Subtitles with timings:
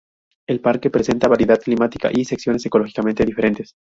[0.47, 3.75] El parque presenta variedad climática y secciones ecológicamente diferentes.